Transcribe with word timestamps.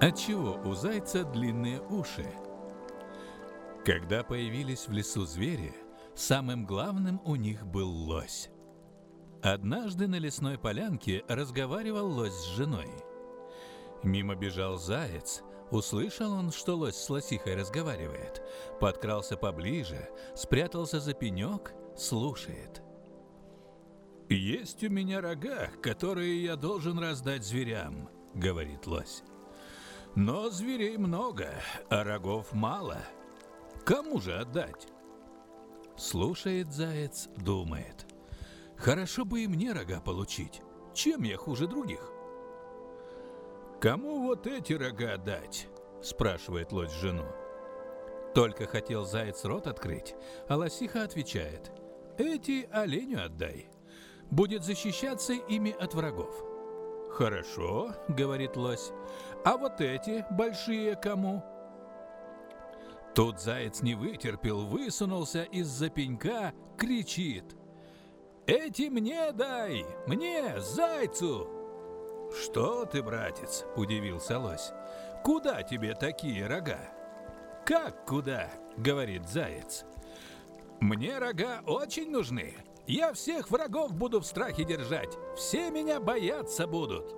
Отчего 0.00 0.58
у 0.64 0.72
зайца 0.72 1.24
длинные 1.24 1.82
уши? 1.82 2.26
Когда 3.84 4.24
появились 4.24 4.88
в 4.88 4.92
лесу 4.92 5.26
звери, 5.26 5.74
самым 6.14 6.64
главным 6.64 7.20
у 7.26 7.36
них 7.36 7.66
был 7.66 7.90
лось. 7.90 8.48
Однажды 9.42 10.08
на 10.08 10.16
лесной 10.16 10.56
полянке 10.56 11.22
разговаривал 11.28 12.10
лось 12.10 12.32
с 12.32 12.46
женой. 12.56 12.88
Мимо 14.02 14.36
бежал 14.36 14.78
заяц, 14.78 15.42
услышал 15.70 16.32
он, 16.32 16.50
что 16.50 16.76
лось 16.76 16.96
с 16.96 17.10
лосихой 17.10 17.54
разговаривает, 17.54 18.42
подкрался 18.80 19.36
поближе, 19.36 20.08
спрятался 20.34 20.98
за 20.98 21.12
пенек, 21.12 21.74
слушает. 21.94 22.82
«Есть 24.30 24.82
у 24.82 24.88
меня 24.88 25.20
рога, 25.20 25.70
которые 25.82 26.42
я 26.42 26.56
должен 26.56 26.98
раздать 26.98 27.44
зверям»,— 27.44 28.08
говорит 28.34 28.86
лось. 28.86 29.24
Но 30.16 30.50
зверей 30.50 30.96
много, 30.96 31.50
а 31.88 32.02
рогов 32.02 32.52
мало. 32.52 32.98
Кому 33.84 34.20
же 34.20 34.34
отдать? 34.34 34.88
Слушает 35.96 36.72
заяц, 36.72 37.28
думает. 37.36 38.06
Хорошо 38.76 39.24
бы 39.24 39.42
и 39.42 39.46
мне 39.46 39.72
рога 39.72 40.00
получить. 40.00 40.62
Чем 40.94 41.22
я 41.22 41.36
хуже 41.36 41.68
других? 41.68 42.10
Кому 43.80 44.22
вот 44.22 44.46
эти 44.46 44.72
рога 44.72 45.16
дать? 45.16 45.68
Спрашивает 46.02 46.72
лось 46.72 46.92
жену. 46.92 47.26
Только 48.34 48.66
хотел 48.66 49.04
заяц 49.04 49.44
рот 49.44 49.66
открыть, 49.66 50.14
а 50.48 50.56
лосиха 50.56 51.02
отвечает. 51.02 51.70
Эти 52.18 52.68
оленю 52.72 53.24
отдай. 53.24 53.70
Будет 54.30 54.64
защищаться 54.64 55.32
ими 55.34 55.70
от 55.70 55.94
врагов. 55.94 56.49
«Хорошо»,— 57.12 57.92
говорит 58.08 58.56
лось. 58.56 58.92
«А 59.44 59.56
вот 59.56 59.80
эти 59.80 60.24
большие 60.30 60.96
кому?» 60.96 61.42
Тут 63.14 63.40
заяц 63.40 63.82
не 63.82 63.94
вытерпел, 63.94 64.66
высунулся 64.66 65.42
из-за 65.42 65.90
пенька, 65.90 66.52
кричит. 66.78 67.56
«Эти 68.46 68.88
мне 68.88 69.32
дай! 69.32 69.84
Мне, 70.06 70.60
зайцу!» 70.60 71.48
«Что 72.32 72.84
ты, 72.84 73.02
братец?»– 73.02 73.64
удивился 73.76 74.38
лось. 74.38 74.72
«Куда 75.24 75.62
тебе 75.62 75.94
такие 75.94 76.46
рога?» 76.46 76.78
«Как 77.66 78.06
куда?»– 78.06 78.48
говорит 78.76 79.28
заяц. 79.28 79.84
«Мне 80.80 81.18
рога 81.18 81.60
очень 81.66 82.10
нужны. 82.10 82.54
Я 82.86 83.12
всех 83.12 83.50
врагов 83.50 83.92
буду 83.92 84.20
в 84.20 84.26
страхе 84.26 84.64
держать. 84.64 85.16
Все 85.36 85.70
меня 85.70 86.00
бояться 86.00 86.66
будут. 86.66 87.14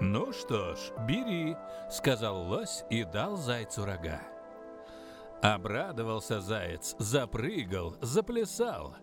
Ну 0.00 0.32
что 0.32 0.74
ж, 0.74 0.78
бери, 1.06 1.56
сказал 1.90 2.48
лось 2.48 2.82
и 2.90 3.04
дал 3.04 3.36
зайцу 3.36 3.84
рога. 3.84 4.20
Обрадовался 5.42 6.40
заяц, 6.40 6.96
запрыгал, 6.98 7.96
заплясал. 8.00 8.96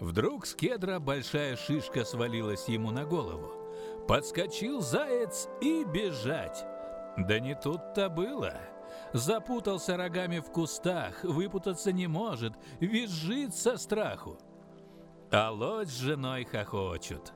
Вдруг 0.00 0.44
с 0.44 0.54
кедра 0.54 0.98
большая 0.98 1.56
шишка 1.56 2.04
свалилась 2.04 2.68
ему 2.68 2.90
на 2.90 3.04
голову. 3.04 3.52
Подскочил 4.08 4.80
заяц 4.80 5.48
и 5.60 5.84
бежать. 5.84 6.66
Да 7.16 7.38
не 7.38 7.54
тут-то 7.54 8.08
было. 8.08 8.56
Запутался 9.12 9.96
рогами 9.96 10.38
в 10.38 10.50
кустах, 10.50 11.22
выпутаться 11.24 11.92
не 11.92 12.06
может, 12.06 12.54
визжит 12.80 13.54
со 13.54 13.76
страху. 13.76 14.38
А 15.30 15.50
лось 15.50 15.88
с 15.88 15.98
женой 15.98 16.44
хохочут. 16.44 17.32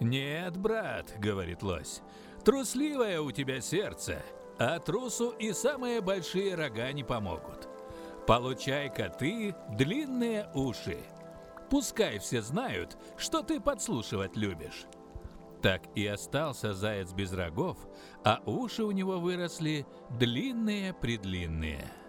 «Нет, 0.00 0.56
брат»,— 0.56 1.12
говорит 1.18 1.62
лось,— 1.62 2.00
«трусливое 2.44 3.20
у 3.20 3.30
тебя 3.32 3.60
сердце, 3.60 4.22
а 4.58 4.78
трусу 4.78 5.30
и 5.30 5.52
самые 5.52 6.00
большие 6.00 6.54
рога 6.54 6.90
не 6.92 7.04
помогут. 7.04 7.68
Получай-ка 8.26 9.10
ты 9.10 9.54
длинные 9.70 10.50
уши. 10.54 10.98
Пускай 11.68 12.18
все 12.18 12.40
знают, 12.40 12.96
что 13.16 13.42
ты 13.42 13.60
подслушивать 13.60 14.36
любишь». 14.36 14.86
Так 15.62 15.82
и 15.94 16.06
остался 16.06 16.72
заяц 16.72 17.12
без 17.12 17.32
рогов, 17.32 17.76
а 18.24 18.40
уши 18.46 18.82
у 18.82 18.90
него 18.92 19.18
выросли 19.18 19.86
длинные-предлинные. 20.18 21.99